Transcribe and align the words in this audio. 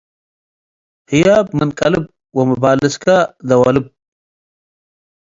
ህያብ 1.11 1.45
ምን 1.57 1.69
ቀልብ 1.79 2.03
ወመባልስከ 2.37 3.05
ደወ 3.47 3.63
ልብ። 3.75 3.85